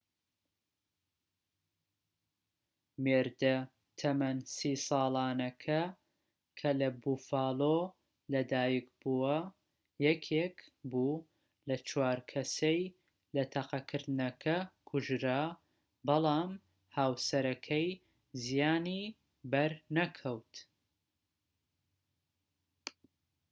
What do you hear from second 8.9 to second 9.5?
بووە